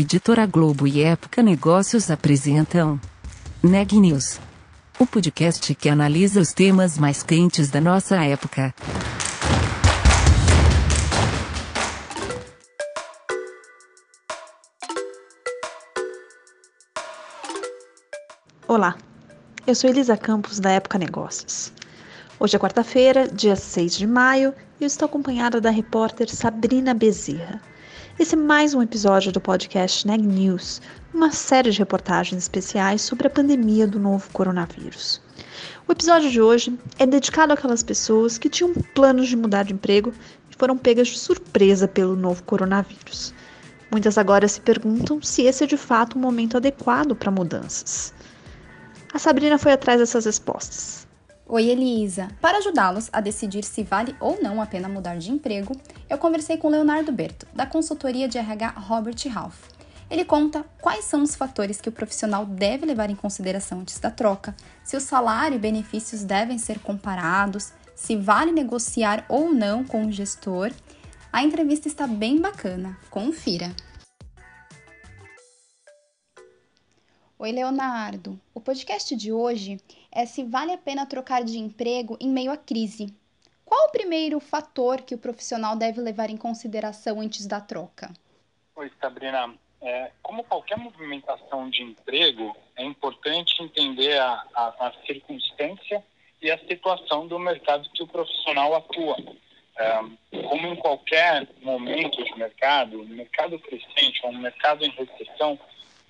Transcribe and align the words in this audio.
Editora 0.00 0.46
Globo 0.46 0.86
e 0.86 1.02
Época 1.02 1.42
Negócios 1.42 2.08
apresentam 2.08 3.00
Neg 3.60 3.98
News, 3.98 4.38
o 4.96 5.04
podcast 5.04 5.74
que 5.74 5.88
analisa 5.88 6.40
os 6.40 6.52
temas 6.52 6.96
mais 6.96 7.24
quentes 7.24 7.68
da 7.68 7.80
nossa 7.80 8.14
época. 8.24 8.72
Olá, 18.68 18.96
eu 19.66 19.74
sou 19.74 19.90
Elisa 19.90 20.16
Campos 20.16 20.60
da 20.60 20.70
Época 20.70 20.96
Negócios. 20.96 21.72
Hoje 22.38 22.54
é 22.54 22.58
quarta-feira, 22.60 23.26
dia 23.26 23.56
6 23.56 23.96
de 23.96 24.06
maio, 24.06 24.54
e 24.78 24.84
eu 24.84 24.86
estou 24.86 25.06
acompanhada 25.06 25.60
da 25.60 25.70
repórter 25.70 26.30
Sabrina 26.30 26.94
Bezerra. 26.94 27.60
Esse 28.18 28.34
é 28.34 28.36
mais 28.36 28.74
um 28.74 28.82
episódio 28.82 29.30
do 29.30 29.40
podcast 29.40 30.04
Neg 30.04 30.20
News, 30.20 30.82
uma 31.14 31.30
série 31.30 31.70
de 31.70 31.78
reportagens 31.78 32.42
especiais 32.42 33.00
sobre 33.00 33.28
a 33.28 33.30
pandemia 33.30 33.86
do 33.86 34.00
novo 34.00 34.28
coronavírus. 34.32 35.22
O 35.86 35.92
episódio 35.92 36.28
de 36.28 36.40
hoje 36.40 36.76
é 36.98 37.06
dedicado 37.06 37.52
àquelas 37.52 37.84
pessoas 37.84 38.36
que 38.36 38.48
tinham 38.48 38.74
planos 38.92 39.28
de 39.28 39.36
mudar 39.36 39.62
de 39.62 39.72
emprego 39.72 40.12
e 40.50 40.56
foram 40.56 40.76
pegas 40.76 41.06
de 41.06 41.16
surpresa 41.16 41.86
pelo 41.86 42.16
novo 42.16 42.42
coronavírus. 42.42 43.32
Muitas 43.88 44.18
agora 44.18 44.48
se 44.48 44.60
perguntam 44.62 45.22
se 45.22 45.42
esse 45.42 45.62
é 45.62 45.66
de 45.68 45.76
fato 45.76 46.18
um 46.18 46.20
momento 46.20 46.56
adequado 46.56 47.14
para 47.14 47.30
mudanças. 47.30 48.12
A 49.14 49.18
Sabrina 49.20 49.58
foi 49.58 49.70
atrás 49.70 50.00
dessas 50.00 50.24
respostas. 50.24 51.07
Oi, 51.50 51.70
Elisa! 51.70 52.28
Para 52.42 52.58
ajudá-los 52.58 53.08
a 53.10 53.22
decidir 53.22 53.64
se 53.64 53.82
vale 53.82 54.14
ou 54.20 54.38
não 54.42 54.60
a 54.60 54.66
pena 54.66 54.86
mudar 54.86 55.16
de 55.16 55.30
emprego, 55.30 55.74
eu 56.06 56.18
conversei 56.18 56.58
com 56.58 56.68
Leonardo 56.68 57.10
Berto, 57.10 57.46
da 57.54 57.64
consultoria 57.64 58.28
de 58.28 58.36
RH 58.36 58.68
Robert 58.76 59.16
Half. 59.34 59.70
Ele 60.10 60.26
conta 60.26 60.62
quais 60.82 61.06
são 61.06 61.22
os 61.22 61.34
fatores 61.34 61.80
que 61.80 61.88
o 61.88 61.92
profissional 61.92 62.44
deve 62.44 62.84
levar 62.84 63.08
em 63.08 63.14
consideração 63.14 63.80
antes 63.80 63.98
da 63.98 64.10
troca, 64.10 64.54
se 64.84 64.94
o 64.94 65.00
salário 65.00 65.56
e 65.56 65.58
benefícios 65.58 66.22
devem 66.22 66.58
ser 66.58 66.80
comparados, 66.80 67.72
se 67.94 68.14
vale 68.14 68.52
negociar 68.52 69.24
ou 69.26 69.50
não 69.50 69.82
com 69.82 70.04
o 70.04 70.12
gestor. 70.12 70.70
A 71.32 71.42
entrevista 71.42 71.88
está 71.88 72.06
bem 72.06 72.38
bacana, 72.42 72.98
confira! 73.08 73.74
Oi, 77.38 77.52
Leonardo. 77.52 78.38
O 78.52 78.60
podcast 78.60 79.14
de 79.14 79.32
hoje 79.32 79.80
é 80.12 80.26
se 80.26 80.44
vale 80.44 80.72
a 80.72 80.78
pena 80.78 81.06
trocar 81.06 81.44
de 81.44 81.58
emprego 81.58 82.16
em 82.20 82.28
meio 82.28 82.50
à 82.50 82.56
crise. 82.56 83.14
Qual 83.64 83.88
o 83.88 83.92
primeiro 83.92 84.40
fator 84.40 85.02
que 85.02 85.14
o 85.14 85.18
profissional 85.18 85.76
deve 85.76 86.00
levar 86.00 86.30
em 86.30 86.36
consideração 86.36 87.20
antes 87.20 87.46
da 87.46 87.60
troca? 87.60 88.12
Oi, 88.76 88.90
Sabrina. 89.00 89.54
É, 89.80 90.10
como 90.22 90.42
qualquer 90.42 90.76
movimentação 90.76 91.70
de 91.70 91.82
emprego, 91.82 92.56
é 92.76 92.84
importante 92.84 93.62
entender 93.62 94.18
a, 94.18 94.42
a, 94.54 94.88
a, 94.88 94.92
circunstância 95.06 96.02
e 96.42 96.50
a 96.50 96.58
situação 96.58 97.28
do 97.28 97.38
mercado 97.38 97.88
que 97.90 98.02
o 98.02 98.08
profissional 98.08 98.74
atua. 98.74 99.16
É, 99.78 100.00
como 100.48 100.66
em 100.66 100.76
qualquer 100.76 101.46
momento 101.62 102.24
de 102.24 102.36
mercado, 102.36 103.04
mercado 103.04 103.58
crescente 103.60 104.20
ou 104.24 104.32
mercado 104.32 104.84
em 104.84 104.90
recessão, 104.90 105.58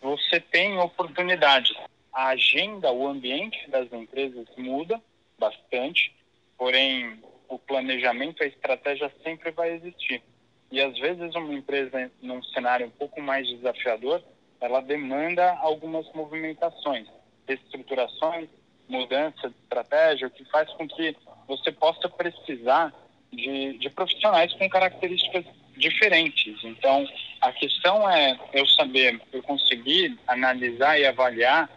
você 0.00 0.40
tem 0.40 0.78
oportunidades. 0.78 1.76
A 2.12 2.28
agenda, 2.28 2.90
o 2.92 3.06
ambiente 3.06 3.68
das 3.70 3.92
empresas 3.92 4.46
muda 4.56 5.00
bastante, 5.38 6.14
porém 6.56 7.20
o 7.48 7.58
planejamento, 7.58 8.42
a 8.42 8.46
estratégia 8.46 9.10
sempre 9.22 9.50
vai 9.50 9.72
existir. 9.72 10.22
E 10.70 10.80
às 10.80 10.98
vezes 10.98 11.34
uma 11.34 11.54
empresa 11.54 12.10
num 12.20 12.42
cenário 12.42 12.86
um 12.86 12.90
pouco 12.90 13.20
mais 13.20 13.46
desafiador, 13.48 14.22
ela 14.60 14.80
demanda 14.80 15.56
algumas 15.60 16.10
movimentações, 16.12 17.06
reestruturações, 17.46 18.48
mudança 18.88 19.48
de 19.48 19.54
estratégia, 19.62 20.26
o 20.26 20.30
que 20.30 20.44
faz 20.46 20.68
com 20.72 20.86
que 20.88 21.16
você 21.46 21.70
possa 21.72 22.08
precisar 22.08 22.92
de, 23.32 23.78
de 23.78 23.90
profissionais 23.90 24.52
com 24.54 24.68
características 24.68 25.44
diferentes. 25.76 26.62
Então, 26.64 27.06
a 27.40 27.52
questão 27.52 28.10
é 28.10 28.38
eu 28.52 28.66
saber, 28.66 29.20
eu 29.32 29.42
conseguir 29.42 30.18
analisar 30.26 30.98
e 30.98 31.06
avaliar 31.06 31.70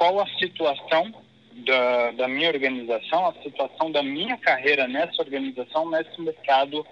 qual 0.00 0.18
a 0.18 0.26
situação 0.38 1.12
da, 1.52 2.10
da 2.12 2.26
minha 2.26 2.48
organização, 2.48 3.26
a 3.26 3.34
situação 3.42 3.92
da 3.92 4.02
minha 4.02 4.34
carreira 4.38 4.88
nessa 4.88 5.20
organização, 5.20 5.90
nesse 5.90 6.18
mercado, 6.22 6.86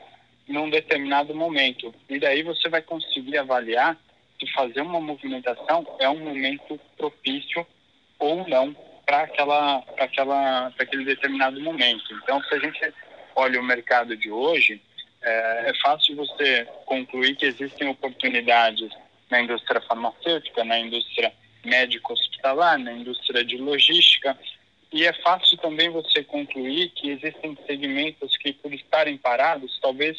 num 0.47 0.69
determinado 0.69 1.35
momento. 1.35 1.95
E 2.07 2.19
daí 2.19 2.43
você 2.43 2.69
vai 2.69 2.83
conseguir 2.83 3.39
avaliar 3.39 3.97
se 4.39 4.47
fazer 4.53 4.83
uma 4.83 5.01
movimentação 5.01 5.87
é 5.99 6.07
um 6.07 6.19
momento 6.19 6.79
propício 6.99 7.67
ou 8.19 8.47
não 8.47 8.77
para 9.07 9.23
aquela, 9.23 9.83
aquela, 9.97 10.67
aquele 10.79 11.07
determinado 11.07 11.59
momento. 11.63 12.13
Então, 12.23 12.43
se 12.43 12.55
a 12.57 12.59
gente 12.59 12.93
olha 13.35 13.59
o 13.59 13.65
mercado 13.65 14.15
de 14.19 14.31
hoje, 14.31 14.83
é, 15.23 15.71
é 15.71 15.75
fácil 15.81 16.15
você 16.15 16.69
concluir 16.85 17.37
que 17.37 17.47
existem 17.47 17.89
oportunidades 17.89 18.91
na 19.31 19.41
indústria 19.41 19.81
farmacêutica, 19.81 20.63
na 20.63 20.79
indústria 20.79 21.33
médico-hospitalar, 21.69 22.79
na 22.79 22.93
indústria 22.93 23.45
de 23.45 23.57
logística, 23.57 24.39
e 24.93 25.05
é 25.05 25.13
fácil 25.13 25.57
também 25.59 25.91
você 25.91 26.25
concluir 26.25 26.91
que 26.91 27.11
existem 27.11 27.57
segmentos 27.67 28.37
que, 28.39 28.53
por 28.55 28.73
estarem 28.73 29.19
parados, 29.19 29.79
talvez 29.83 30.17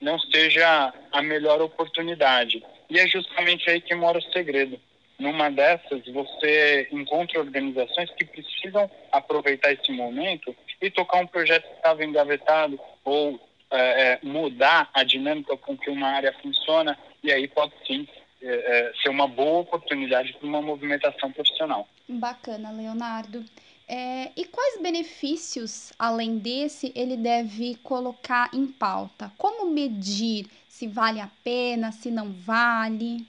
não 0.00 0.18
seja 0.18 0.92
a 1.12 1.22
melhor 1.22 1.60
oportunidade. 1.60 2.62
E 2.90 2.98
é 2.98 3.06
justamente 3.06 3.70
aí 3.70 3.80
que 3.80 3.94
mora 3.94 4.18
o 4.18 4.32
segredo. 4.32 4.80
Numa 5.18 5.50
dessas, 5.50 6.04
você 6.06 6.88
encontra 6.92 7.40
organizações 7.40 8.10
que 8.12 8.24
precisam 8.24 8.88
aproveitar 9.10 9.72
esse 9.72 9.90
momento 9.90 10.54
e 10.80 10.90
tocar 10.90 11.18
um 11.18 11.26
projeto 11.26 11.66
que 11.68 11.74
estava 11.74 12.04
engavetado 12.04 12.78
ou 13.04 13.40
é, 13.70 13.78
é, 13.78 14.18
mudar 14.22 14.88
a 14.94 15.02
dinâmica 15.02 15.56
com 15.56 15.76
que 15.76 15.90
uma 15.90 16.08
área 16.08 16.32
funciona 16.40 16.96
e 17.22 17.32
aí 17.32 17.48
pode 17.48 17.72
sim 17.86 18.08
é, 18.40 18.88
é 18.88 18.92
ser 19.02 19.08
uma 19.08 19.26
boa 19.26 19.60
oportunidade 19.60 20.32
para 20.34 20.46
uma 20.46 20.62
movimentação 20.62 21.32
profissional. 21.32 21.88
Bacana, 22.08 22.70
Leonardo. 22.70 23.44
É, 23.86 24.30
e 24.36 24.44
quais 24.44 24.80
benefícios, 24.80 25.92
além 25.98 26.38
desse, 26.38 26.92
ele 26.94 27.16
deve 27.16 27.76
colocar 27.76 28.50
em 28.52 28.66
pauta? 28.66 29.32
Como 29.38 29.70
medir 29.70 30.46
se 30.68 30.86
vale 30.86 31.20
a 31.20 31.30
pena, 31.42 31.90
se 31.90 32.10
não 32.10 32.32
vale? 32.32 33.26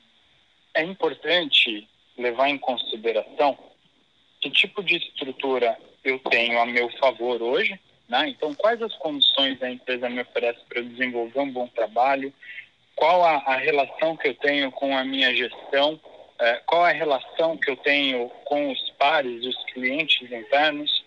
É 0.73 0.83
importante 0.83 1.87
levar 2.17 2.49
em 2.49 2.57
consideração 2.57 3.57
que 4.41 4.49
tipo 4.49 4.83
de 4.83 4.97
estrutura 4.97 5.77
eu 6.03 6.19
tenho 6.19 6.59
a 6.59 6.65
meu 6.65 6.89
favor 6.97 7.41
hoje 7.41 7.79
né? 8.09 8.27
Então, 8.27 8.55
quais 8.55 8.81
as 8.81 8.93
condições 8.95 9.61
a 9.61 9.69
empresa 9.69 10.09
me 10.09 10.21
oferece 10.21 10.59
para 10.67 10.81
desenvolver 10.81 11.39
um 11.39 11.51
bom 11.51 11.67
trabalho? 11.67 12.33
Qual 12.99 13.23
a, 13.23 13.37
a, 13.45 13.55
relação 13.55 14.17
que 14.17 14.27
eu 14.27 14.35
tenho 14.35 14.69
com 14.73 14.95
a 14.95 15.05
minha 15.05 15.33
gestão? 15.33 15.97
É, 16.37 16.61
qual 16.65 16.83
a 16.83 16.91
relação 16.91 17.55
que 17.57 17.71
eu 17.71 17.77
tenho 17.77 18.29
com 18.43 18.69
os 18.69 18.89
pares, 18.99 19.45
os 19.45 19.55
clientes 19.71 20.29
internos? 20.29 21.05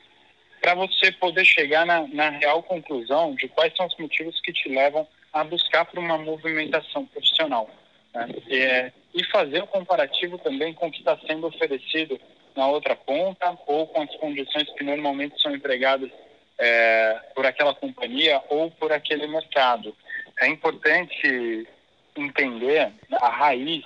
Para 0.62 0.74
você 0.74 1.12
poder 1.12 1.44
chegar 1.44 1.84
na, 1.84 2.08
na 2.08 2.30
real 2.30 2.62
conclusão 2.62 3.34
de 3.34 3.46
quais 3.48 3.76
são 3.76 3.84
os 3.84 3.96
motivos 3.98 4.40
que 4.40 4.54
te 4.54 4.70
levam 4.70 5.06
a 5.34 5.44
buscar 5.44 5.84
por 5.84 5.98
uma 5.98 6.16
movimentação 6.16 7.04
profissional. 7.04 7.68
Né? 8.14 8.28
E, 8.48 9.20
e 9.20 9.24
fazer 9.26 9.62
o 9.62 9.66
comparativo 9.66 10.38
também 10.38 10.72
com 10.72 10.86
o 10.86 10.90
que 10.90 11.00
está 11.00 11.18
sendo 11.26 11.46
oferecido 11.46 12.18
na 12.56 12.68
outra 12.68 12.96
ponta 12.96 13.54
ou 13.66 13.86
com 13.86 14.00
as 14.00 14.16
condições 14.16 14.70
que 14.78 14.82
normalmente 14.82 15.38
são 15.42 15.54
empregadas 15.54 16.10
é, 16.58 17.20
por 17.34 17.44
aquela 17.44 17.74
companhia 17.74 18.40
ou 18.48 18.70
por 18.70 18.92
aquele 18.92 19.26
mercado. 19.26 19.94
É 20.40 20.46
importante 20.46 21.68
entender 22.16 22.92
a 23.20 23.28
raiz 23.28 23.84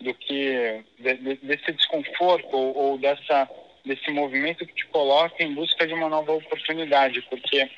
do 0.00 0.14
que 0.14 0.84
de, 0.98 1.14
de, 1.14 1.36
desse 1.36 1.72
desconforto 1.72 2.56
ou, 2.56 2.76
ou, 2.76 2.98
dessa 2.98 3.48
desse 3.84 4.10
movimento 4.10 4.66
que 4.66 4.74
te 4.74 4.86
coloca 4.86 5.42
em 5.42 5.54
busca 5.54 5.86
de 5.86 5.94
uma 5.94 6.08
nova 6.08 6.32
oportunidade, 6.32 7.22
porque 7.22 7.68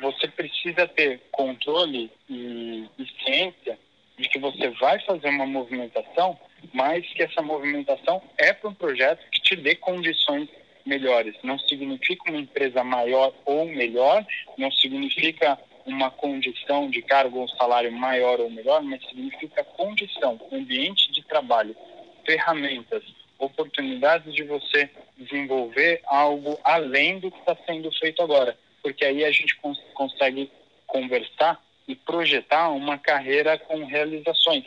você 0.00 0.26
precisa 0.28 0.88
ter 0.88 1.20
controle 1.30 2.10
e, 2.28 2.88
e 2.98 3.06
ciência 3.22 3.78
de 4.18 4.28
que 4.28 4.38
você 4.38 4.68
vai 4.70 4.98
fazer 5.00 5.28
uma 5.28 5.46
movimentação, 5.46 6.38
mas 6.72 7.06
que 7.12 7.22
essa 7.22 7.40
movimentação 7.40 8.22
é 8.36 8.52
para 8.52 8.68
um 8.68 8.74
projeto 8.74 9.24
que 9.30 9.40
te 9.40 9.56
dê 9.56 9.74
condições 9.76 10.48
melhores. 10.84 11.34
Não 11.42 11.58
significa 11.58 12.30
uma 12.30 12.40
empresa 12.40 12.82
maior 12.82 13.32
ou 13.44 13.66
melhor, 13.66 14.24
não 14.58 14.70
significa 14.72 15.58
uma 15.86 16.10
condição 16.10 16.90
de 16.90 17.02
cargo 17.02 17.40
ou 17.40 17.48
salário 17.48 17.92
maior 17.92 18.40
ou 18.40 18.50
melhor, 18.50 18.82
mas 18.82 19.04
significa 19.06 19.64
condição, 19.64 20.40
ambiente 20.52 21.10
de 21.12 21.22
trabalho, 21.22 21.76
ferramentas, 22.24 23.02
oportunidades 23.38 24.34
de 24.34 24.44
você 24.44 24.90
desenvolver 25.16 26.00
algo 26.06 26.58
além 26.62 27.18
do 27.18 27.30
que 27.30 27.38
está 27.38 27.56
sendo 27.66 27.90
feito 27.92 28.22
agora. 28.22 28.56
Porque 28.82 29.04
aí 29.04 29.24
a 29.24 29.30
gente 29.30 29.56
cons 29.56 29.78
consegue 29.94 30.50
conversar 30.86 31.62
e 31.88 31.94
projetar 31.94 32.68
uma 32.70 32.98
carreira 32.98 33.58
com 33.58 33.84
realizações, 33.84 34.64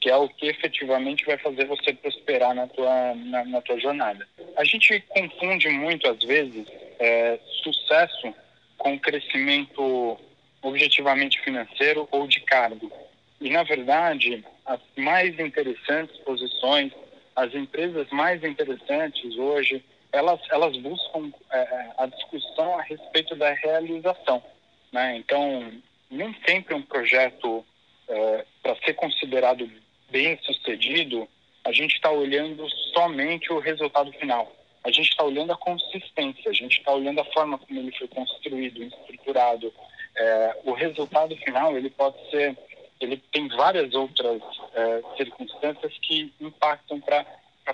que 0.00 0.10
é 0.10 0.16
o 0.16 0.28
que 0.28 0.46
efetivamente 0.46 1.24
vai 1.24 1.38
fazer 1.38 1.66
você 1.66 1.92
prosperar 1.92 2.54
na 2.54 2.66
tua, 2.66 3.14
na, 3.14 3.44
na 3.44 3.60
tua 3.60 3.78
jornada. 3.78 4.26
A 4.56 4.64
gente 4.64 5.00
confunde 5.08 5.68
muito, 5.68 6.08
às 6.08 6.18
vezes, 6.22 6.66
é, 6.98 7.38
sucesso 7.62 8.34
com 8.78 8.98
crescimento 8.98 10.18
objetivamente 10.62 11.40
financeiro 11.40 12.08
ou 12.10 12.26
de 12.26 12.40
cargo. 12.40 12.90
E, 13.40 13.50
na 13.50 13.62
verdade, 13.62 14.44
as 14.64 14.80
mais 14.96 15.38
interessantes 15.38 16.16
posições, 16.18 16.92
as 17.34 17.54
empresas 17.54 18.08
mais 18.10 18.42
interessantes 18.42 19.36
hoje, 19.36 19.84
elas, 20.12 20.40
elas 20.50 20.76
buscam 20.78 21.30
é, 21.52 21.58
é 21.58 21.92
a 21.98 22.06
discussão 22.06 22.78
a 22.78 22.82
respeito 22.82 23.36
da 23.36 23.52
realização. 23.52 24.42
Né? 24.92 25.16
Então, 25.18 25.72
nem 26.10 26.34
sempre 26.46 26.74
um 26.74 26.82
projeto, 26.82 27.64
é, 28.08 28.44
para 28.62 28.76
ser 28.76 28.94
considerado 28.94 29.70
bem 30.10 30.38
sucedido, 30.42 31.28
a 31.64 31.72
gente 31.72 31.96
está 31.96 32.10
olhando 32.10 32.68
somente 32.94 33.52
o 33.52 33.58
resultado 33.58 34.12
final. 34.12 34.54
A 34.84 34.90
gente 34.90 35.10
está 35.10 35.24
olhando 35.24 35.52
a 35.52 35.56
consistência, 35.56 36.48
a 36.48 36.54
gente 36.54 36.78
está 36.78 36.92
olhando 36.92 37.20
a 37.20 37.24
forma 37.24 37.58
como 37.58 37.78
ele 37.78 37.90
foi 37.98 38.06
construído, 38.06 38.84
estruturado. 38.84 39.74
É, 40.16 40.60
o 40.64 40.72
resultado 40.72 41.36
final 41.36 41.76
ele 41.76 41.90
pode 41.90 42.16
ser, 42.30 42.56
ele 43.00 43.22
tem 43.32 43.48
várias 43.48 43.94
outras 43.94 44.42
é, 44.74 45.02
circunstâncias 45.16 45.92
que 46.02 46.32
impactam 46.40 47.00
para 47.00 47.26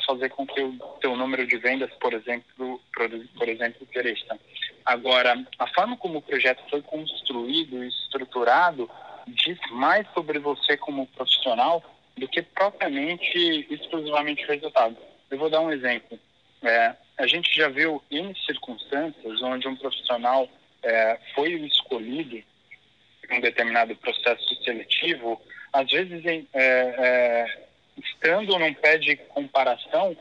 fazer 0.06 0.30
com 0.30 0.46
que 0.46 0.60
o 0.60 0.72
teu 1.00 1.16
número 1.16 1.46
de 1.46 1.56
vendas, 1.58 1.90
por 2.00 2.12
exemplo, 2.12 2.80
por 3.36 3.48
exemplo, 3.48 3.86
cresça. 3.86 4.38
Agora, 4.84 5.40
a 5.58 5.66
forma 5.68 5.96
como 5.96 6.18
o 6.18 6.22
projeto 6.22 6.62
foi 6.68 6.82
construído 6.82 7.84
e 7.84 7.88
estruturado 7.88 8.90
diz 9.28 9.58
mais 9.70 10.06
sobre 10.12 10.38
você 10.38 10.76
como 10.76 11.06
profissional 11.08 11.82
do 12.16 12.28
que 12.28 12.42
propriamente 12.42 13.66
exclusivamente 13.70 14.44
o 14.44 14.48
resultado. 14.48 14.96
Eu 15.30 15.38
vou 15.38 15.48
dar 15.48 15.60
um 15.60 15.72
exemplo. 15.72 16.18
É, 16.62 16.94
a 17.18 17.26
gente 17.26 17.54
já 17.54 17.68
viu 17.68 18.02
em 18.10 18.34
circunstâncias 18.34 19.42
onde 19.42 19.68
um 19.68 19.76
profissional 19.76 20.48
é, 20.82 21.18
foi 21.34 21.52
escolhido 21.52 22.42
um 23.30 23.40
determinado 23.40 23.94
processo 23.96 24.54
seletivo, 24.62 25.40
às 25.72 25.90
vezes 25.90 26.24
é, 26.24 26.44
é, 26.54 27.58
estando 27.96 28.58
num 28.58 28.74
pé 28.74 28.98
de 28.98 29.16
comparação 29.16 30.16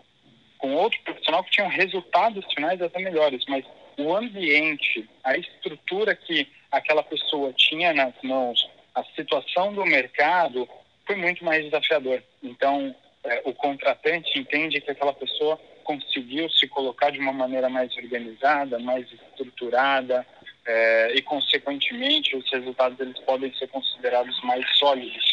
com 0.58 0.74
outro 0.76 1.00
profissional 1.04 1.44
que 1.44 1.52
tinham 1.52 1.70
resultados 1.70 2.46
finais 2.54 2.82
até 2.82 3.00
melhores, 3.00 3.44
mas 3.48 3.66
o 3.98 4.16
ambiente, 4.16 5.10
a 5.24 5.36
estrutura 5.36 6.16
que 6.16 6.48
aquela 6.72 7.04
pessoa 7.04 7.52
tinha 7.54 7.94
nas 7.94 8.14
mãos, 8.24 8.70
a 8.96 9.04
situação 9.16 9.74
do 9.74 9.86
mercado 9.86 10.70
foi 11.06 11.16
muito 11.16 11.44
mais 11.44 11.64
desafiador. 11.66 12.22
Então, 12.42 12.96
é, 13.24 13.42
o 13.46 13.54
contratante 13.54 14.40
entende 14.40 14.80
que 14.82 14.92
aquela 14.92 15.14
pessoa 15.14 15.60
conseguiu 15.84 16.50
se 16.50 16.68
colocar 16.68 17.12
de 17.12 17.20
uma 17.20 17.34
maneira 17.34 17.70
mais 17.70 17.96
organizada, 17.98 18.80
mais 18.80 19.12
estruturada, 19.12 20.26
é, 20.66 21.14
e 21.16 21.22
consequentemente 21.22 22.36
os 22.36 22.50
resultados 22.52 23.00
eles 23.00 23.18
podem 23.20 23.54
ser 23.56 23.68
considerados 23.68 24.42
mais 24.44 24.66
sólidos. 24.78 25.24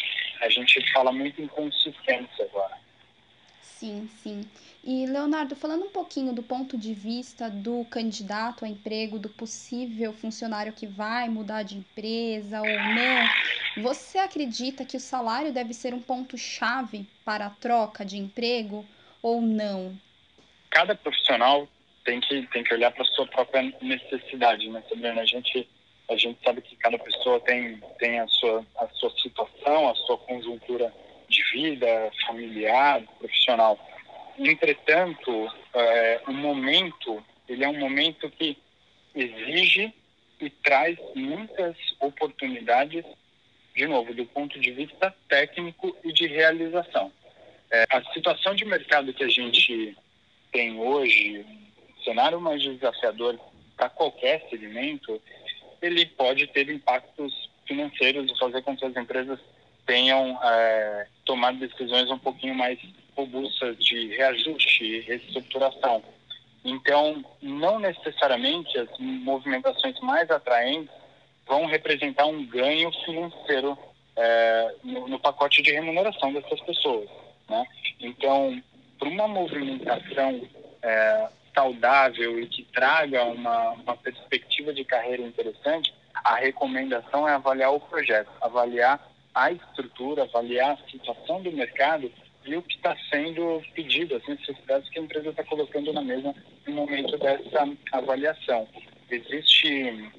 A 0.41 0.49
gente 0.49 0.91
fala 0.91 1.11
muito 1.11 1.41
em 1.41 1.47
consistência 1.47 2.45
agora. 2.45 2.77
Sim, 3.61 4.09
sim. 4.21 4.41
E 4.83 5.05
Leonardo, 5.05 5.55
falando 5.55 5.85
um 5.85 5.89
pouquinho 5.89 6.33
do 6.33 6.43
ponto 6.43 6.77
de 6.77 6.93
vista 6.93 7.49
do 7.49 7.85
candidato 7.85 8.65
a 8.65 8.67
emprego, 8.67 9.17
do 9.17 9.29
possível 9.29 10.11
funcionário 10.11 10.73
que 10.73 10.85
vai 10.85 11.29
mudar 11.29 11.63
de 11.63 11.77
empresa 11.77 12.59
ou 12.61 12.67
não, 12.67 13.83
você 13.83 14.17
acredita 14.17 14.83
que 14.83 14.97
o 14.97 14.99
salário 14.99 15.53
deve 15.53 15.73
ser 15.73 15.93
um 15.93 16.01
ponto 16.01 16.37
chave 16.37 17.07
para 17.23 17.45
a 17.45 17.49
troca 17.51 18.03
de 18.03 18.17
emprego 18.17 18.85
ou 19.21 19.41
não? 19.41 19.97
Cada 20.69 20.93
profissional 20.93 21.67
tem 22.09 22.19
que 22.19 22.47
tem 22.47 22.63
que 22.63 22.73
olhar 22.73 22.91
para 22.91 23.05
sua 23.05 23.27
própria 23.27 23.61
necessidade, 23.81 24.67
né, 24.69 24.83
Sabrina? 24.89 25.21
A 25.21 25.25
gente 25.25 25.69
a 26.09 26.15
gente 26.15 26.39
sabe 26.43 26.61
que 26.61 26.75
cada 26.77 26.97
pessoa 26.97 27.39
tem 27.41 27.79
tem 27.99 28.19
a 28.19 28.27
sua 28.27 28.65
a 28.77 28.87
sua 28.89 29.11
situação, 29.11 29.89
a 29.89 29.95
sua 29.95 30.17
conjuntura 30.17 30.91
de 31.27 31.43
vida, 31.51 32.11
familiar, 32.25 33.03
profissional. 33.19 33.77
Entretanto, 34.39 35.51
é, 35.73 36.21
o 36.27 36.33
momento 36.33 37.23
ele 37.47 37.63
é 37.63 37.69
um 37.69 37.77
momento 37.77 38.29
que 38.31 38.57
exige 39.13 39.93
e 40.39 40.49
traz 40.49 40.97
muitas 41.13 41.75
oportunidades, 41.99 43.05
de 43.75 43.85
novo, 43.85 44.13
do 44.15 44.25
ponto 44.25 44.59
de 44.59 44.71
vista 44.71 45.13
técnico 45.27 45.95
e 46.03 46.11
de 46.11 46.25
realização. 46.25 47.11
É, 47.71 47.85
a 47.91 48.03
situação 48.13 48.55
de 48.55 48.65
mercado 48.65 49.13
que 49.13 49.23
a 49.23 49.29
gente 49.29 49.95
tem 50.51 50.79
hoje, 50.79 51.45
cenário 52.03 52.39
mais 52.39 52.61
desafiador 52.61 53.39
para 53.75 53.89
qualquer 53.89 54.45
segmento, 54.49 55.21
ele 55.81 56.05
pode 56.05 56.47
ter 56.47 56.69
impactos 56.69 57.49
financeiros 57.65 58.29
e 58.29 58.37
fazer 58.37 58.61
com 58.61 58.75
que 58.75 58.85
as 58.85 58.95
empresas 58.95 59.39
tenham 59.85 60.37
é, 60.43 61.07
tomado 61.25 61.57
decisões 61.59 62.11
um 62.11 62.19
pouquinho 62.19 62.55
mais 62.55 62.77
robustas 63.15 63.77
de 63.77 64.07
reajuste 64.15 64.83
e 64.83 64.99
reestruturação. 65.01 66.03
Então, 66.63 67.23
não 67.41 67.79
necessariamente 67.79 68.77
as 68.77 68.89
movimentações 68.99 69.99
mais 70.01 70.29
atraentes 70.29 70.93
vão 71.47 71.65
representar 71.65 72.25
um 72.25 72.45
ganho 72.45 72.91
financeiro 73.05 73.77
é, 74.15 74.75
no, 74.83 75.07
no, 75.07 75.19
pacote 75.19 75.61
de 75.61 75.71
remuneração 75.71 76.33
dessas 76.33 76.59
pessoas. 76.61 77.09
Né? 77.49 77.65
Então, 77.99 78.61
para 78.99 79.09
uma 79.09 79.27
movimentação 79.27 80.41
é, 80.83 81.29
saudável 81.59 82.39
e 82.39 82.47
que 82.47 82.63
traga 82.73 83.25
uma, 83.25 83.71
uma 83.71 83.97
perspectiva 83.97 84.73
de 84.73 84.85
carreira 84.85 85.21
interessante, 85.21 85.93
a 86.23 86.35
recomendação 86.35 87.27
é 87.27 87.33
avaliar 87.33 87.73
o 87.73 87.79
projeto, 87.81 88.29
avaliar 88.41 88.99
a 89.35 89.51
estrutura, 89.51 90.23
avaliar 90.23 90.71
a 90.71 90.89
situação 90.89 91.41
do 91.41 91.51
mercado 91.51 92.09
e 92.45 92.55
o 92.55 92.61
que 92.61 92.75
está 92.75 92.95
sendo 93.09 93.61
pedido, 93.75 94.15
as 94.15 94.25
necessidades 94.25 94.89
que 94.89 94.99
a 94.99 95.01
empresa 95.01 95.29
está 95.29 95.43
colocando 95.43 95.91
na 95.91 96.01
mesa 96.01 96.33
no 96.65 96.73
momento 96.73 97.17
dessa 97.17 97.67
avaliação. 97.91 98.67
Existem 99.11 100.09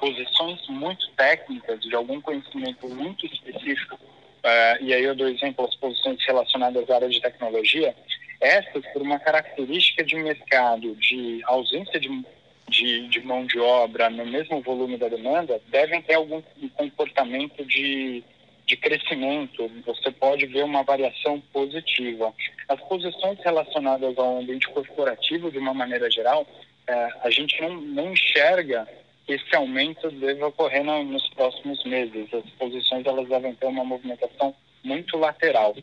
posições 0.00 0.66
muito 0.68 1.08
técnicas, 1.12 1.80
de 1.80 1.94
algum 1.94 2.20
conhecimento 2.20 2.88
muito 2.88 3.24
específico, 3.26 3.94
uh, 3.94 4.82
e 4.82 4.92
aí 4.92 5.04
eu 5.04 5.14
dou 5.14 5.28
exemplo 5.28 5.64
as 5.64 5.76
posições 5.76 6.18
relacionadas 6.26 6.90
à 6.90 6.96
área 6.96 7.08
de 7.08 7.20
tecnologia, 7.20 7.94
essas, 8.40 8.84
por 8.92 9.02
uma 9.02 9.18
característica 9.18 10.04
de 10.04 10.16
mercado 10.16 10.94
de 10.96 11.40
ausência 11.44 11.98
de, 11.98 12.24
de, 12.68 13.08
de 13.08 13.20
mão 13.20 13.46
de 13.46 13.58
obra 13.58 14.10
no 14.10 14.26
mesmo 14.26 14.60
volume 14.60 14.96
da 14.96 15.08
demanda, 15.08 15.60
devem 15.68 16.02
ter 16.02 16.14
algum 16.14 16.42
comportamento 16.74 17.64
de, 17.64 18.22
de 18.66 18.76
crescimento. 18.76 19.70
Você 19.86 20.10
pode 20.10 20.46
ver 20.46 20.64
uma 20.64 20.82
variação 20.82 21.40
positiva. 21.52 22.32
As 22.68 22.80
posições 22.80 23.38
relacionadas 23.40 24.16
ao 24.18 24.38
ambiente 24.38 24.68
corporativo, 24.68 25.50
de 25.50 25.58
uma 25.58 25.72
maneira 25.72 26.10
geral, 26.10 26.46
é, 26.86 27.08
a 27.22 27.30
gente 27.30 27.60
não, 27.60 27.80
não 27.80 28.12
enxerga 28.12 28.86
que 29.26 29.32
esse 29.32 29.56
aumento 29.56 30.10
deva 30.10 30.46
ocorrer 30.46 30.84
no, 30.84 31.02
nos 31.04 31.28
próximos 31.30 31.82
meses. 31.84 32.32
As 32.32 32.48
posições 32.52 33.04
elas 33.04 33.28
devem 33.28 33.54
ter 33.54 33.66
uma 33.66 33.84
movimentação 33.84 34.54
muito 34.84 35.16
lateral. 35.16 35.74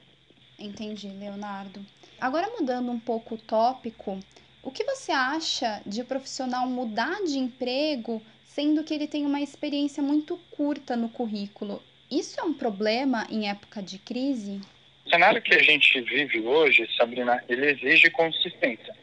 Entendi, 0.57 1.09
Leonardo. 1.09 1.85
Agora 2.23 2.49
mudando 2.57 2.89
um 2.89 2.99
pouco 3.01 3.35
o 3.35 3.37
tópico, 3.37 4.17
o 4.63 4.71
que 4.71 4.85
você 4.85 5.11
acha 5.11 5.81
de 5.85 6.03
o 6.03 6.05
profissional 6.05 6.65
mudar 6.65 7.21
de 7.25 7.37
emprego 7.37 8.21
sendo 8.45 8.81
que 8.81 8.93
ele 8.93 9.09
tem 9.09 9.25
uma 9.25 9.41
experiência 9.41 10.01
muito 10.01 10.39
curta 10.51 10.95
no 10.95 11.09
currículo? 11.09 11.83
Isso 12.09 12.39
é 12.39 12.43
um 12.43 12.53
problema 12.53 13.27
em 13.29 13.49
época 13.49 13.83
de 13.83 13.99
crise? 13.99 14.61
O 15.05 15.09
cenário 15.09 15.41
que 15.41 15.53
a 15.53 15.61
gente 15.61 15.99
vive 15.99 16.39
hoje, 16.39 16.87
Sabrina, 16.95 17.43
ele 17.49 17.71
exige 17.71 18.09
consistência. 18.09 18.95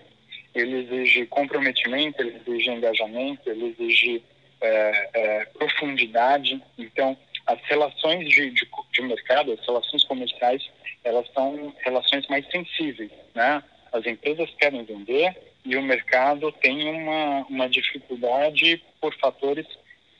Ele 0.54 0.78
exige 0.78 1.26
comprometimento, 1.26 2.22
ele 2.22 2.40
exige 2.46 2.70
engajamento, 2.70 3.50
ele 3.50 3.76
exige 3.78 4.22
é, 4.62 5.10
é, 5.12 5.44
profundidade. 5.44 6.58
Então, 6.78 7.18
as 7.46 7.60
relações 7.64 8.28
de, 8.28 8.50
de, 8.50 8.68
de 8.92 9.02
mercado, 9.02 9.52
as 9.52 9.66
relações 9.66 10.04
comerciais, 10.04 10.62
elas 11.04 11.26
são 11.32 11.74
relações 11.80 12.26
mais 12.28 12.46
sensíveis, 12.50 13.10
né? 13.34 13.62
As 13.92 14.06
empresas 14.06 14.48
querem 14.58 14.84
vender 14.84 15.36
e 15.64 15.76
o 15.76 15.82
mercado 15.82 16.52
tem 16.52 16.88
uma, 16.88 17.46
uma 17.48 17.68
dificuldade 17.68 18.82
por 19.00 19.14
fatores 19.16 19.66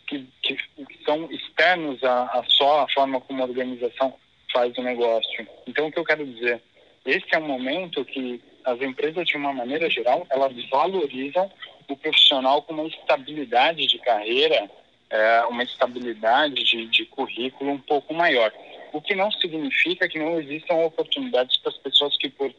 que, 0.07 0.27
que 0.43 0.59
são 1.05 1.31
externos 1.31 2.03
a, 2.03 2.25
a 2.25 2.45
só 2.49 2.81
a 2.81 2.89
forma 2.89 3.21
como 3.21 3.43
a 3.43 3.47
organização 3.47 4.15
faz 4.53 4.77
o 4.77 4.83
negócio. 4.83 5.47
Então, 5.67 5.87
o 5.87 5.93
que 5.93 5.99
eu 5.99 6.05
quero 6.05 6.27
dizer? 6.27 6.61
Esse 7.07 7.27
é 7.33 7.39
um 7.39 7.47
momento 7.47 8.05
que 8.05 8.43
as 8.65 8.81
empresas, 8.83 9.27
de 9.27 9.37
uma 9.37 9.53
maneira 9.53 9.89
geral, 9.89 10.27
elas 10.29 10.53
valorizam 10.69 11.50
o 11.89 11.97
profissional 11.97 12.62
com 12.62 12.75
uma 12.75 12.87
estabilidade 12.87 13.87
de 13.87 13.99
carreira, 13.99 14.71
é, 15.11 15.45
uma 15.47 15.62
estabilidade 15.62 16.62
de, 16.64 16.87
de 16.87 17.05
currículo 17.07 17.73
um 17.73 17.79
pouco 17.79 18.14
maior. 18.14 18.52
o 18.93 19.00
que 19.00 19.14
não 19.14 19.31
significa 19.33 20.09
que 20.09 20.19
não 20.19 20.40
existam 20.40 20.75
oportunidades 20.75 21.57
para 21.59 21.71
as 21.71 21.79
pessoas 21.79 22.17
que, 22.17 22.29
por 22.29 22.52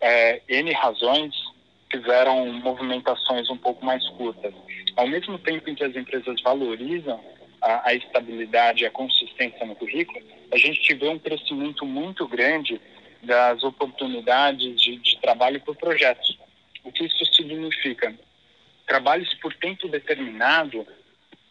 é, 0.00 0.40
N 0.48 0.72
razões, 0.72 1.34
tiveram 1.90 2.46
movimentações 2.52 3.50
um 3.50 3.56
pouco 3.56 3.84
mais 3.84 4.06
curtas. 4.10 4.54
Ao 4.96 5.06
mesmo 5.06 5.38
tempo 5.38 5.68
em 5.68 5.74
que 5.74 5.84
as 5.84 5.94
empresas 5.94 6.40
valorizam 6.42 7.20
a, 7.60 7.88
a 7.88 7.94
estabilidade 7.94 8.82
e 8.82 8.86
a 8.86 8.90
consistência 8.90 9.66
no 9.66 9.74
currículo, 9.74 10.20
a 10.52 10.56
gente 10.56 10.80
tiver 10.80 11.08
um 11.08 11.18
crescimento 11.18 11.84
muito 11.84 12.26
grande 12.26 12.80
das 13.22 13.62
oportunidades 13.62 14.80
de, 14.80 14.96
de 14.96 15.20
trabalho 15.20 15.60
por 15.60 15.76
projetos. 15.76 16.38
O 16.82 16.90
que 16.90 17.04
isso 17.04 17.24
significa? 17.34 18.14
Trabalhos 18.86 19.32
por 19.34 19.52
tempo 19.54 19.88
determinado 19.88 20.86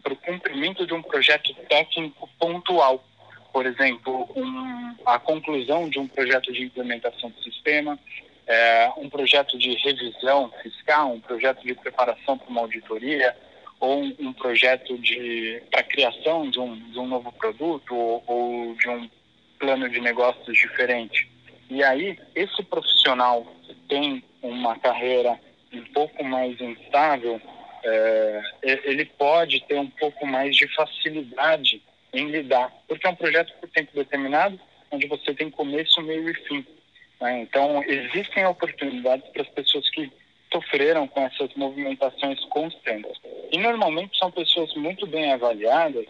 para 0.01 0.13
o 0.13 0.15
cumprimento 0.15 0.85
de 0.85 0.93
um 0.93 1.01
projeto 1.01 1.53
técnico 1.67 2.29
pontual. 2.39 3.03
Por 3.51 3.65
exemplo, 3.65 4.29
um, 4.35 4.95
a 5.05 5.17
conclusão 5.19 5.89
de 5.89 5.99
um 5.99 6.07
projeto 6.07 6.51
de 6.53 6.63
implementação 6.63 7.29
do 7.29 7.43
sistema, 7.43 7.97
é, 8.45 8.91
um 8.97 9.09
projeto 9.09 9.57
de 9.57 9.75
revisão 9.75 10.51
fiscal, 10.61 11.13
um 11.13 11.19
projeto 11.19 11.61
de 11.63 11.73
preparação 11.75 12.37
para 12.37 12.49
uma 12.49 12.61
auditoria, 12.61 13.35
ou 13.79 14.03
um, 14.03 14.15
um 14.19 14.33
projeto 14.33 14.97
de 14.97 15.61
para 15.71 15.83
criação 15.83 16.49
de 16.49 16.59
um, 16.59 16.75
de 16.91 16.99
um 16.99 17.07
novo 17.07 17.31
produto 17.31 17.95
ou, 17.95 18.23
ou 18.27 18.75
de 18.75 18.89
um 18.89 19.09
plano 19.57 19.89
de 19.89 19.99
negócios 19.99 20.57
diferente. 20.57 21.29
E 21.69 21.83
aí, 21.83 22.17
esse 22.33 22.63
profissional 22.63 23.45
que 23.63 23.75
tem 23.87 24.23
uma 24.41 24.77
carreira 24.79 25.39
um 25.71 25.83
pouco 25.93 26.23
mais 26.23 26.59
instável, 26.59 27.39
é, 27.83 28.41
ele 28.61 29.05
pode 29.05 29.61
ter 29.65 29.77
um 29.77 29.89
pouco 29.89 30.25
mais 30.25 30.55
de 30.55 30.67
facilidade 30.75 31.81
em 32.13 32.27
lidar, 32.29 32.73
porque 32.87 33.05
é 33.05 33.09
um 33.09 33.15
projeto 33.15 33.53
por 33.59 33.69
tempo 33.69 33.91
determinado, 33.93 34.59
onde 34.91 35.07
você 35.07 35.33
tem 35.33 35.49
começo, 35.49 36.01
meio 36.01 36.29
e 36.29 36.33
fim. 36.33 36.65
Né? 37.21 37.41
Então, 37.41 37.83
existem 37.83 38.45
oportunidades 38.45 39.27
para 39.29 39.43
as 39.43 39.49
pessoas 39.49 39.89
que 39.89 40.11
sofreram 40.51 41.07
com 41.07 41.21
essas 41.21 41.53
movimentações 41.55 42.39
constantes. 42.45 43.11
E, 43.51 43.57
normalmente, 43.57 44.17
são 44.17 44.31
pessoas 44.31 44.73
muito 44.73 45.05
bem 45.05 45.31
avaliadas 45.31 46.05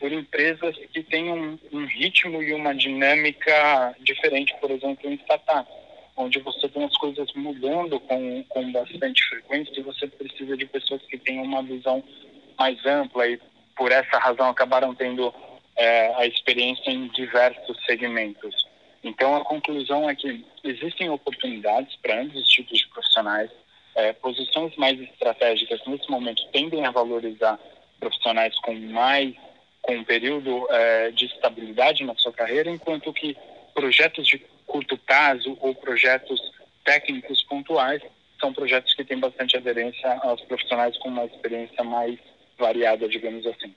por 0.00 0.12
empresas 0.12 0.76
que 0.92 1.02
têm 1.02 1.30
um, 1.30 1.58
um 1.72 1.86
ritmo 1.86 2.42
e 2.42 2.52
uma 2.52 2.74
dinâmica 2.74 3.94
diferente, 4.00 4.54
por 4.60 4.70
exemplo, 4.70 5.10
em 5.10 5.14
startup, 5.14 5.70
onde 6.16 6.38
você 6.40 6.68
tem 6.68 6.84
as 6.84 6.96
coisas 6.96 7.30
mudando 7.34 8.00
com, 8.00 8.42
com 8.44 8.72
bastante 8.72 9.22
frequência 9.28 9.78
e 9.78 9.82
você 9.82 10.06
precisa 10.06 10.56
de 10.56 10.66
pessoas 10.66 11.02
que 11.02 11.18
tenham 11.18 11.44
uma 11.44 11.62
visão 11.62 12.02
mais 12.58 12.84
ampla 12.86 13.26
e, 13.28 13.38
por 13.76 13.92
essa 13.92 14.18
razão, 14.18 14.48
acabaram 14.48 14.94
tendo 14.94 15.32
é, 15.76 16.14
a 16.14 16.26
experiência 16.26 16.90
em 16.90 17.08
diversos 17.08 17.76
segmentos. 17.84 18.66
Então, 19.04 19.36
a 19.36 19.44
conclusão 19.44 20.08
é 20.08 20.14
que 20.14 20.44
existem 20.64 21.10
oportunidades 21.10 21.94
para 21.96 22.20
ambos 22.20 22.42
os 22.42 22.48
tipos 22.48 22.78
de 22.78 22.88
profissionais. 22.88 23.50
É, 23.94 24.12
posições 24.14 24.74
mais 24.76 25.00
estratégicas, 25.00 25.80
nesse 25.86 26.10
momento, 26.10 26.42
tendem 26.50 26.84
a 26.84 26.90
valorizar 26.90 27.58
profissionais 28.00 28.58
com 28.60 28.74
mais 28.74 29.34
com 29.80 29.96
um 29.96 30.04
período 30.04 30.66
é, 30.68 31.12
de 31.12 31.26
estabilidade 31.26 32.04
na 32.04 32.14
sua 32.16 32.32
carreira, 32.32 32.68
enquanto 32.68 33.12
que 33.12 33.36
projetos 33.72 34.26
de 34.26 34.38
curto 34.66 34.96
prazo 34.98 35.56
ou 35.60 35.74
projetos 35.74 36.40
técnicos 36.84 37.42
pontuais 37.44 38.02
são 38.40 38.52
projetos 38.52 38.94
que 38.94 39.04
têm 39.04 39.18
bastante 39.18 39.56
aderência 39.56 40.12
aos 40.22 40.40
profissionais 40.42 40.96
com 40.98 41.08
uma 41.08 41.24
experiência 41.24 41.82
mais 41.82 42.18
variada, 42.58 43.08
digamos 43.08 43.46
assim. 43.46 43.74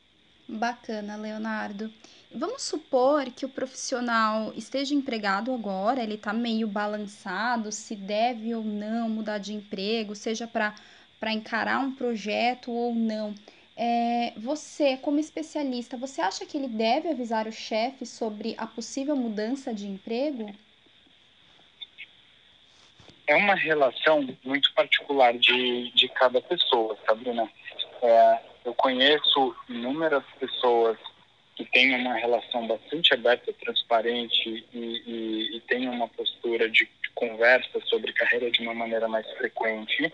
Bacana, 0.47 1.15
Leonardo. 1.15 1.91
Vamos 2.33 2.63
supor 2.63 3.25
que 3.25 3.45
o 3.45 3.49
profissional 3.49 4.51
esteja 4.55 4.93
empregado 4.93 5.53
agora, 5.53 6.01
ele 6.01 6.15
está 6.15 6.33
meio 6.33 6.67
balançado, 6.67 7.71
se 7.71 7.95
deve 7.95 8.53
ou 8.53 8.63
não 8.63 9.09
mudar 9.09 9.37
de 9.37 9.53
emprego, 9.53 10.15
seja 10.15 10.47
para 10.47 11.33
encarar 11.33 11.79
um 11.79 11.93
projeto 11.93 12.71
ou 12.71 12.93
não. 12.93 13.33
É, 13.75 14.33
você, 14.37 14.97
como 14.97 15.19
especialista, 15.19 15.95
você 15.95 16.19
acha 16.19 16.45
que 16.45 16.57
ele 16.57 16.67
deve 16.67 17.09
avisar 17.09 17.47
o 17.47 17.51
chefe 17.51 18.05
sobre 18.05 18.55
a 18.57 18.67
possível 18.67 19.15
mudança 19.15 19.73
de 19.73 19.87
emprego? 19.87 20.51
É 23.29 23.35
uma 23.35 23.55
relação 23.55 24.27
muito 24.43 24.73
particular 24.73 25.33
de, 25.37 25.91
de 25.91 26.09
cada 26.09 26.41
pessoa, 26.41 26.97
Sabrina. 27.05 27.47
É, 28.01 28.39
eu 28.65 28.73
conheço 28.73 29.55
inúmeras 29.69 30.23
pessoas 30.39 30.97
que 31.55 31.63
têm 31.65 31.95
uma 31.95 32.15
relação 32.15 32.65
bastante 32.67 33.13
aberta, 33.13 33.53
transparente 33.53 34.65
e, 34.73 34.79
e, 35.05 35.57
e 35.57 35.61
têm 35.61 35.87
uma 35.87 36.07
postura 36.07 36.69
de, 36.69 36.85
de 36.85 37.09
conversa 37.13 37.79
sobre 37.85 38.13
carreira 38.13 38.49
de 38.49 38.61
uma 38.61 38.73
maneira 38.73 39.07
mais 39.07 39.29
frequente 39.33 40.11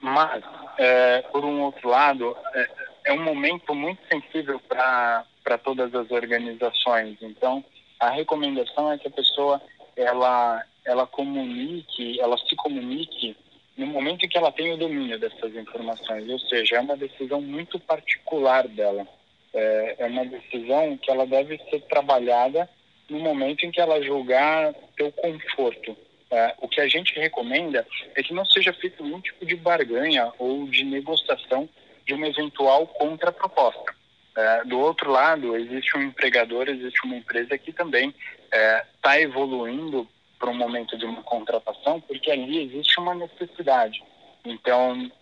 mas, 0.00 0.42
é, 0.78 1.22
por 1.30 1.44
um 1.44 1.60
outro 1.60 1.88
lado, 1.88 2.36
é, 2.54 2.70
é 3.06 3.12
um 3.12 3.22
momento 3.22 3.74
muito 3.74 4.00
sensível 4.10 4.58
para 4.60 5.58
todas 5.62 5.94
as 5.94 6.10
organizações. 6.10 7.18
Então, 7.20 7.62
a 7.98 8.08
recomendação 8.08 8.90
é 8.90 8.98
que 8.98 9.08
a 9.08 9.10
pessoa 9.10 9.60
ela, 9.94 10.64
ela 10.84 11.06
comunique, 11.06 12.20
ela 12.20 12.36
se 12.38 12.54
comunique 12.56 13.36
no 13.76 13.86
momento 13.86 14.24
em 14.24 14.28
que 14.28 14.36
ela 14.36 14.52
tem 14.52 14.72
o 14.72 14.76
domínio 14.76 15.18
dessas 15.18 15.54
informações. 15.54 16.28
Ou 16.28 16.38
seja, 16.38 16.76
é 16.76 16.80
uma 16.80 16.96
decisão 16.96 17.40
muito 17.40 17.78
particular 17.78 18.68
dela. 18.68 19.06
É, 19.52 19.96
é 19.98 20.06
uma 20.06 20.24
decisão 20.24 20.96
que 20.96 21.10
ela 21.10 21.26
deve 21.26 21.58
ser 21.70 21.80
trabalhada 21.82 22.68
no 23.08 23.18
momento 23.18 23.64
em 23.64 23.70
que 23.70 23.80
ela 23.80 24.02
julgar 24.02 24.74
o 25.00 25.12
conforto 25.12 25.96
é, 26.30 26.54
o 26.60 26.68
que 26.68 26.80
a 26.80 26.86
gente 26.86 27.18
recomenda 27.18 27.84
é 28.14 28.22
que 28.22 28.32
não 28.32 28.44
seja 28.44 28.72
feito 28.72 29.02
nenhum 29.02 29.20
tipo 29.20 29.44
de 29.44 29.56
barganha 29.56 30.32
ou 30.38 30.66
de 30.68 30.84
negociação 30.84 31.68
de 32.06 32.14
uma 32.14 32.28
eventual 32.28 32.86
contraproposta. 32.86 33.94
É, 34.36 34.64
do 34.64 34.78
outro 34.78 35.10
lado, 35.10 35.56
existe 35.56 35.96
um 35.96 36.02
empregador, 36.02 36.68
existe 36.68 37.04
uma 37.04 37.16
empresa 37.16 37.58
que 37.58 37.72
também 37.72 38.14
está 38.44 39.18
é, 39.18 39.22
evoluindo 39.22 40.08
para 40.40 40.50
um 40.50 40.54
momento 40.54 40.96
de 40.96 41.04
uma 41.04 41.22
contratação, 41.22 42.00
porque 42.00 42.30
ali 42.30 42.64
existe 42.64 42.98
uma 42.98 43.14
necessidade. 43.14 44.02
Então, 44.44 45.12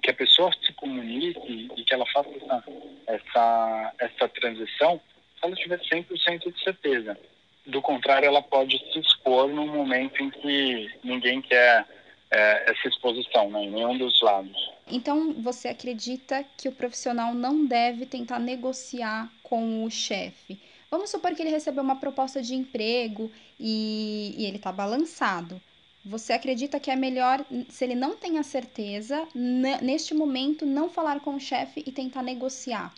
que 0.00 0.10
a 0.10 0.14
pessoa 0.14 0.50
se 0.64 0.72
comunique 0.74 1.68
e 1.76 1.84
que 1.84 1.92
ela 1.92 2.06
faça 2.06 2.30
essa, 2.30 2.64
essa, 3.08 3.94
essa 3.98 4.28
transição 4.28 5.00
se 5.36 5.44
ela 5.44 5.56
tiver 5.56 5.80
100% 5.80 6.52
de 6.52 6.62
certeza. 6.62 7.18
Do 7.66 7.82
contrário, 7.82 8.26
ela 8.26 8.42
pode 8.42 8.78
se 8.92 9.00
expor 9.00 9.48
num 9.48 9.66
momento 9.66 10.22
em 10.22 10.30
que 10.30 10.90
ninguém 11.02 11.42
quer 11.42 11.84
é, 12.30 12.70
essa 12.70 12.88
exposição, 12.88 13.50
né, 13.50 13.64
em 13.64 13.70
nenhum 13.70 13.98
dos 13.98 14.20
lados. 14.22 14.70
Então, 14.86 15.34
você 15.34 15.68
acredita 15.68 16.44
que 16.56 16.68
o 16.68 16.72
profissional 16.72 17.34
não 17.34 17.66
deve 17.66 18.06
tentar 18.06 18.38
negociar 18.38 19.30
com 19.42 19.84
o 19.84 19.90
chefe? 19.90 20.60
Vamos 20.92 21.10
supor 21.10 21.34
que 21.34 21.42
ele 21.42 21.50
recebeu 21.50 21.82
uma 21.82 21.98
proposta 21.98 22.40
de 22.40 22.54
emprego 22.54 23.32
e, 23.58 24.34
e 24.36 24.46
ele 24.46 24.58
está 24.58 24.70
balançado. 24.70 25.60
Você 26.04 26.32
acredita 26.32 26.78
que 26.78 26.90
é 26.90 26.96
melhor, 26.96 27.44
se 27.68 27.84
ele 27.84 27.94
não 27.94 28.16
tem 28.16 28.38
a 28.38 28.42
certeza, 28.42 29.26
neste 29.34 30.14
momento, 30.14 30.64
não 30.66 30.88
falar 30.90 31.20
com 31.20 31.34
o 31.34 31.40
chefe 31.40 31.82
e 31.86 31.90
tentar 31.90 32.22
negociar? 32.22 32.92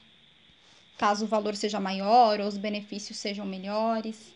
Caso 0.98 1.24
o 1.24 1.28
valor 1.28 1.54
seja 1.54 1.78
maior 1.78 2.40
ou 2.40 2.48
os 2.48 2.58
benefícios 2.58 3.16
sejam 3.16 3.46
melhores? 3.46 4.34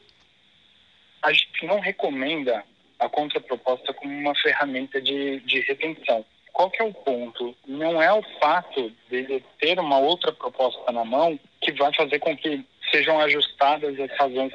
a 1.23 1.33
gente 1.33 1.67
não 1.67 1.81
recomenda 1.81 2.65
a 2.99 3.09
contraproposta 3.09 3.93
como 3.95 4.12
uma 4.12 4.35
ferramenta 4.37 5.00
de, 5.00 5.41
de 5.41 5.61
retenção. 5.61 6.25
Qual 6.53 6.71
que 6.71 6.83
é 6.83 6.85
o 6.85 6.93
ponto? 6.93 7.55
Não 7.67 8.03
é 8.03 8.12
o 8.12 8.23
fato 8.41 8.93
de 9.09 9.43
ter 9.61 9.79
uma 9.79 9.99
outra 9.99 10.33
proposta 10.33 10.91
na 10.91 11.05
mão 11.05 11.38
que 11.61 11.73
vai 11.73 11.95
fazer 11.95 12.19
com 12.19 12.37
que 12.37 12.65
sejam 12.90 13.21
ajustadas 13.21 13.99
as 13.99 14.11
razões 14.18 14.52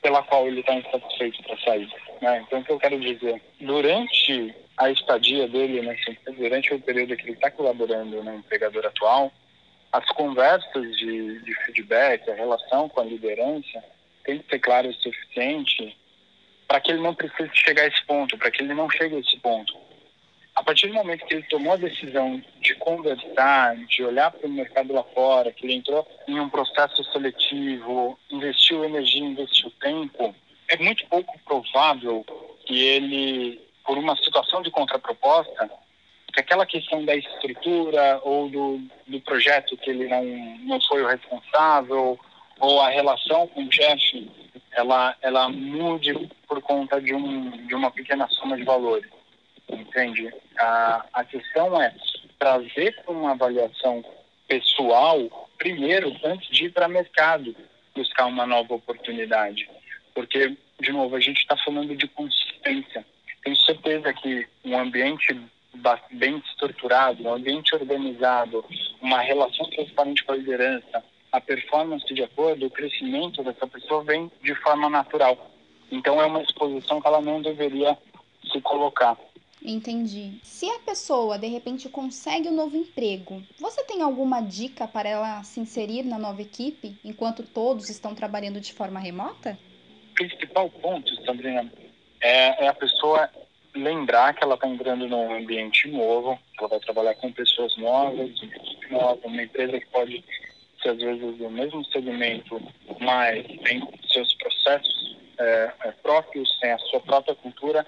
pela 0.00 0.22
qual 0.22 0.46
ele 0.46 0.60
está 0.60 0.74
insatisfeito 0.74 1.42
para 1.44 1.56
sair. 1.58 1.88
Né? 2.20 2.44
Então, 2.46 2.60
o 2.60 2.64
que 2.64 2.72
eu 2.72 2.78
quero 2.78 2.98
dizer? 2.98 3.40
Durante 3.60 4.54
a 4.76 4.90
estadia 4.90 5.46
dele, 5.46 5.82
né, 5.82 5.96
durante 6.36 6.74
o 6.74 6.80
período 6.80 7.16
que 7.16 7.24
ele 7.24 7.32
está 7.32 7.50
colaborando 7.50 8.22
no 8.22 8.34
empregador 8.34 8.84
atual, 8.86 9.32
as 9.92 10.06
conversas 10.12 10.96
de, 10.96 11.40
de 11.40 11.54
feedback, 11.66 12.28
a 12.30 12.34
relação 12.34 12.88
com 12.88 13.00
a 13.00 13.04
liderança, 13.04 13.84
tem 14.24 14.38
que 14.38 14.48
ser 14.48 14.58
claro 14.58 14.88
o 14.88 14.94
suficiente 14.94 15.96
para 16.66 16.80
que 16.80 16.90
ele 16.90 17.02
não 17.02 17.14
precise 17.14 17.50
chegar 17.52 17.82
a 17.82 17.86
esse 17.88 18.02
ponto, 18.06 18.38
para 18.38 18.50
que 18.50 18.62
ele 18.62 18.72
não 18.72 18.88
chegue 18.90 19.16
a 19.16 19.18
esse 19.18 19.36
ponto. 19.38 19.76
A 20.54 20.62
partir 20.62 20.88
do 20.88 20.94
momento 20.94 21.24
que 21.24 21.34
ele 21.34 21.42
tomou 21.44 21.72
a 21.72 21.76
decisão 21.76 22.42
de 22.60 22.74
conversar, 22.74 23.74
de 23.86 24.04
olhar 24.04 24.30
para 24.30 24.46
o 24.46 24.50
mercado 24.50 24.92
lá 24.92 25.02
fora, 25.14 25.50
que 25.50 25.64
ele 25.64 25.74
entrou 25.74 26.06
em 26.28 26.38
um 26.38 26.48
processo 26.48 27.02
seletivo, 27.04 28.18
investiu 28.30 28.84
energia, 28.84 29.24
investiu 29.24 29.70
tempo, 29.80 30.34
é 30.68 30.76
muito 30.76 31.06
pouco 31.06 31.38
provável 31.40 32.24
que 32.66 32.78
ele, 32.78 33.60
por 33.84 33.96
uma 33.96 34.14
situação 34.16 34.62
de 34.62 34.70
contraproposta, 34.70 35.70
que 36.32 36.40
aquela 36.40 36.66
questão 36.66 37.04
da 37.04 37.14
estrutura 37.14 38.20
ou 38.22 38.48
do, 38.48 38.80
do 39.06 39.20
projeto 39.20 39.76
que 39.76 39.90
ele 39.90 40.08
não, 40.08 40.24
não 40.66 40.80
foi 40.82 41.02
o 41.02 41.08
responsável 41.08 42.18
ou 42.60 42.80
a 42.80 42.88
relação 42.88 43.46
com 43.48 43.64
o 43.64 43.72
chefe 43.72 44.30
ela, 44.72 45.14
ela 45.20 45.48
mude 45.48 46.30
por 46.48 46.60
conta 46.62 47.00
de, 47.00 47.14
um, 47.14 47.50
de 47.66 47.74
uma 47.74 47.90
pequena 47.90 48.26
soma 48.28 48.56
de 48.56 48.64
valores. 48.64 49.10
Entende? 49.72 50.32
A, 50.58 51.06
a 51.12 51.24
questão 51.24 51.80
é 51.80 51.94
trazer 52.38 52.94
uma 53.06 53.32
avaliação 53.32 54.04
pessoal, 54.46 55.48
primeiro, 55.58 56.14
antes 56.24 56.48
de 56.50 56.66
ir 56.66 56.72
para 56.72 56.88
mercado 56.88 57.54
buscar 57.94 58.26
uma 58.26 58.46
nova 58.46 58.74
oportunidade. 58.74 59.68
Porque, 60.14 60.56
de 60.80 60.92
novo, 60.92 61.16
a 61.16 61.20
gente 61.20 61.38
está 61.38 61.56
falando 61.56 61.96
de 61.96 62.06
consistência. 62.08 63.04
Tenho 63.42 63.56
certeza 63.56 64.12
que 64.12 64.46
um 64.64 64.78
ambiente 64.78 65.40
bem 66.12 66.36
estruturado, 66.38 67.22
um 67.22 67.34
ambiente 67.34 67.74
organizado, 67.74 68.64
uma 69.00 69.20
relação 69.20 69.68
transparente 69.70 70.22
com 70.24 70.32
a 70.32 70.36
liderança, 70.36 71.02
a 71.32 71.40
performance 71.40 72.12
de 72.12 72.22
acordo, 72.22 72.66
o 72.66 72.70
crescimento 72.70 73.42
dessa 73.42 73.66
pessoa 73.66 74.04
vem 74.04 74.30
de 74.42 74.54
forma 74.56 74.90
natural. 74.90 75.50
Então 75.90 76.20
é 76.20 76.26
uma 76.26 76.42
exposição 76.42 77.00
que 77.00 77.06
ela 77.06 77.20
não 77.20 77.40
deveria 77.40 77.96
se 78.50 78.60
colocar. 78.60 79.16
Entendi. 79.64 80.40
Se 80.42 80.68
a 80.68 80.80
pessoa 80.80 81.38
de 81.38 81.46
repente 81.46 81.88
consegue 81.88 82.48
um 82.48 82.54
novo 82.54 82.76
emprego, 82.76 83.42
você 83.60 83.84
tem 83.84 84.02
alguma 84.02 84.40
dica 84.40 84.88
para 84.88 85.08
ela 85.08 85.42
se 85.44 85.60
inserir 85.60 86.02
na 86.02 86.18
nova 86.18 86.42
equipe 86.42 86.98
enquanto 87.04 87.44
todos 87.44 87.88
estão 87.88 88.14
trabalhando 88.14 88.60
de 88.60 88.72
forma 88.72 88.98
remota? 88.98 89.56
O 90.10 90.14
principal 90.14 90.68
ponto, 90.68 91.14
Sabrina, 91.24 91.72
é, 92.20 92.64
é 92.64 92.68
a 92.68 92.74
pessoa 92.74 93.30
lembrar 93.74 94.34
que 94.34 94.44
ela 94.44 94.54
está 94.54 94.68
entrando 94.68 95.08
num 95.08 95.34
ambiente 95.34 95.88
novo, 95.88 96.38
ela 96.58 96.68
vai 96.68 96.80
trabalhar 96.80 97.14
com 97.14 97.32
pessoas 97.32 97.76
novas, 97.76 98.30
uma 98.42 98.56
equipe 98.56 98.92
nova, 98.92 99.20
uma 99.24 99.42
empresa 99.42 99.78
que 99.78 99.86
pode 99.86 100.24
ser 100.82 100.90
às 100.90 100.98
vezes 100.98 101.38
do 101.38 101.50
mesmo 101.50 101.84
segmento, 101.86 102.60
mas 103.00 103.46
tem 103.64 103.88
seus 104.12 104.34
processos 104.34 105.16
é, 105.38 105.72
é, 105.84 105.92
próprios, 106.02 106.58
tem 106.60 106.72
a 106.72 106.78
sua 106.78 107.00
própria 107.00 107.34
cultura, 107.36 107.86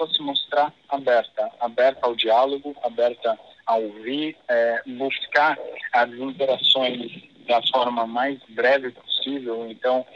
pessoa 0.00 0.10
se 0.14 0.22
mostrar 0.22 0.72
aberta, 0.88 1.50
aberta 1.60 2.06
ao 2.06 2.14
diálogo, 2.14 2.74
aberta 2.82 3.38
a 3.66 3.76
ouvir, 3.76 4.36
é, 4.48 4.82
buscar 4.86 5.58
as 5.92 6.10
interações 6.10 7.22
da 7.46 7.60
forma 7.70 8.06
mais 8.06 8.38
breve 8.48 8.90
possível. 8.90 9.68
Então, 9.68 10.06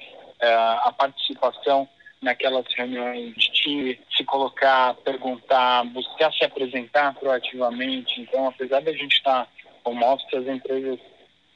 é, 0.41 0.55
a 0.55 0.93
participação 0.97 1.89
naquelas 2.23 2.65
reuniões 2.75 3.35
de 3.35 3.53
time, 3.53 4.01
se 4.17 4.25
colocar, 4.25 4.95
perguntar, 4.97 5.85
buscar 5.87 6.33
se 6.33 6.45
apresentar 6.45 7.15
proativamente. 7.15 8.21
Então, 8.21 8.49
apesar 8.49 8.81
da 8.81 8.93
gente 8.93 9.17
estar 9.17 9.47
como 9.83 10.05
office, 10.07 10.33
as 10.35 10.47
empresas 10.47 10.99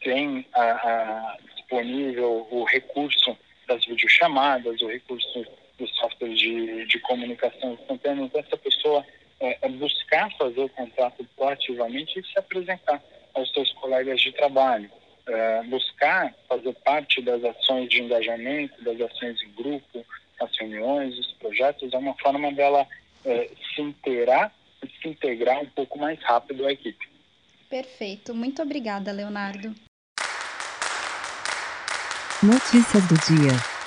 têm 0.03 0.45
a, 0.53 0.63
a, 0.63 1.37
disponível 1.55 2.47
o 2.51 2.65
recurso 2.65 3.37
das 3.67 3.85
videochamadas, 3.85 4.81
o 4.83 4.89
recurso 4.89 5.47
de, 6.89 6.99
de 6.99 6.99
comunicação 7.01 7.75
instantânea. 7.75 8.25
Então, 8.25 8.41
essa 8.41 8.57
pessoa 8.57 9.05
é, 9.41 9.59
é 9.63 9.69
buscar 9.69 10.31
fazer 10.37 10.61
o 10.61 10.69
contato 10.71 11.25
proativamente 11.37 12.19
e 12.19 12.27
se 12.27 12.39
apresentar 12.39 13.03
aos 13.35 13.51
seus 13.53 13.73
colegas 13.75 14.21
de 14.21 14.33
trabalho. 14.33 14.91
É, 15.27 15.63
buscar 15.65 16.35
fazer 16.49 16.73
parte 16.85 17.21
das 17.21 17.45
ações 17.45 17.89
de 17.91 18.03
engajamento, 18.03 18.83
das 18.83 18.99
ações 19.01 19.39
em 19.43 19.63
grupo, 19.63 20.05
as 20.41 20.57
reuniões, 20.59 21.19
os 21.19 21.33
projetos, 21.33 21.93
é 21.93 21.99
uma 21.99 22.15
forma 22.15 22.51
dela 22.53 22.87
é, 23.25 23.51
se 23.75 23.83
inteirar 23.83 24.53
e 24.83 24.89
se 25.03 25.09
integrar 25.09 25.61
um 25.61 25.67
pouco 25.67 25.99
mais 25.99 26.19
rápido 26.23 26.67
à 26.67 26.73
equipe. 26.73 27.07
Perfeito. 27.69 28.35
Muito 28.35 28.63
obrigada, 28.63 29.13
Leonardo. 29.13 29.75
Notícias 32.43 33.07
do 33.09 33.15
dia. 33.17 33.78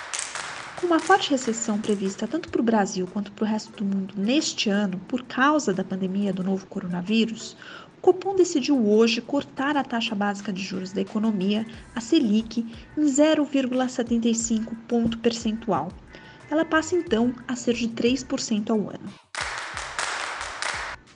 Com 0.82 0.88
uma 0.88 1.00
forte 1.00 1.30
recessão 1.30 1.80
prevista 1.80 2.28
tanto 2.28 2.50
para 2.50 2.60
o 2.60 2.64
Brasil 2.64 3.08
quanto 3.14 3.32
para 3.34 3.46
o 3.46 3.48
resto 3.48 3.72
do 3.72 3.86
mundo 3.86 4.16
neste 4.18 4.68
ano, 4.68 5.00
por 5.08 5.24
causa 5.26 5.72
da 5.72 5.84
pandemia 5.84 6.34
do 6.34 6.44
novo 6.44 6.66
coronavírus, 6.66 7.56
o 8.00 8.02
Copom 8.02 8.36
decidiu 8.36 8.84
hoje 8.90 9.22
cortar 9.22 9.78
a 9.78 9.84
taxa 9.84 10.16
básica 10.16 10.52
de 10.52 10.64
juros 10.64 10.92
da 10.92 11.00
economia, 11.00 11.68
a 11.96 12.02
Selic, 12.02 12.66
em 12.98 13.04
0,75 13.04 14.76
ponto 14.88 15.20
percentual. 15.20 15.92
Ela 16.50 16.66
passa 16.66 16.96
então 16.96 17.32
a 17.48 17.56
ser 17.56 17.76
de 17.76 17.88
3% 17.88 18.72
ao 18.72 18.90
ano. 18.90 19.14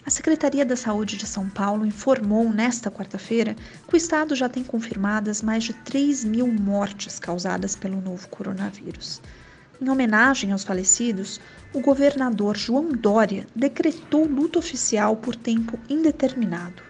A 0.05 0.09
Secretaria 0.11 0.63
da 0.63 0.75
Saúde 0.75 1.17
de 1.17 1.25
São 1.25 1.49
Paulo 1.49 1.87
informou 1.87 2.53
nesta 2.53 2.91
quarta-feira 2.91 3.55
que 3.87 3.95
o 3.95 3.97
estado 3.97 4.35
já 4.35 4.47
tem 4.47 4.63
confirmadas 4.63 5.41
mais 5.41 5.63
de 5.63 5.73
3 5.73 6.23
mil 6.23 6.45
mortes 6.45 7.17
causadas 7.17 7.75
pelo 7.75 7.99
novo 7.99 8.29
coronavírus. 8.29 9.19
Em 9.81 9.89
homenagem 9.89 10.53
aos 10.53 10.63
falecidos, 10.63 11.41
o 11.73 11.81
governador 11.81 12.55
João 12.55 12.93
Dória 12.93 13.45
decretou 13.53 14.25
luto 14.25 14.57
oficial 14.57 15.17
por 15.17 15.35
tempo 15.35 15.77
indeterminado. 15.89 16.81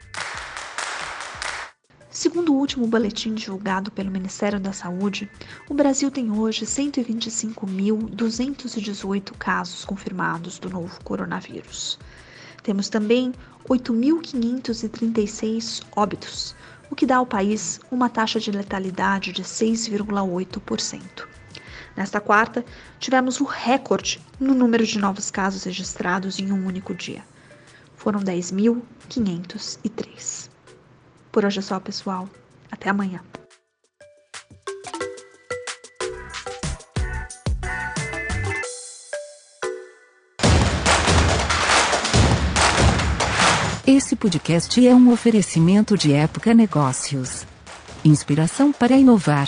Segundo 2.11 2.53
o 2.53 2.57
último 2.57 2.85
boletim 2.87 3.33
divulgado 3.33 3.89
pelo 3.91 4.11
Ministério 4.11 4.59
da 4.59 4.71
Saúde, 4.71 5.27
o 5.67 5.73
Brasil 5.73 6.11
tem 6.11 6.31
hoje 6.31 6.63
125.218 6.65 9.33
casos 9.37 9.83
confirmados 9.83 10.59
do 10.59 10.69
novo 10.69 11.03
coronavírus. 11.03 11.97
Temos 12.63 12.87
também 12.87 13.33
8.536 13.67 15.81
óbitos, 15.95 16.55
o 16.89 16.95
que 16.95 17.05
dá 17.05 17.17
ao 17.17 17.25
país 17.25 17.81
uma 17.91 18.09
taxa 18.09 18.39
de 18.39 18.51
letalidade 18.51 19.31
de 19.31 19.43
6,8%. 19.43 21.27
Nesta 21.95 22.19
quarta, 22.19 22.65
tivemos 22.99 23.39
o 23.39 23.45
recorde 23.45 24.19
no 24.39 24.53
número 24.53 24.85
de 24.85 24.99
novos 24.99 25.31
casos 25.31 25.63
registrados 25.63 26.37
em 26.39 26.51
um 26.51 26.65
único 26.65 26.93
dia. 26.93 27.23
Foram 27.95 28.19
10.503. 28.19 30.49
Por 31.31 31.45
hoje 31.45 31.59
é 31.59 31.61
só, 31.61 31.79
pessoal. 31.79 32.27
Até 32.71 32.89
amanhã. 32.89 33.21
Esse 43.87 44.15
podcast 44.15 44.83
é 44.85 44.95
um 44.95 45.11
oferecimento 45.11 45.95
de 45.95 46.11
Época 46.11 46.53
Negócios. 46.53 47.45
Inspiração 48.03 48.73
para 48.73 48.97
inovar. 48.97 49.47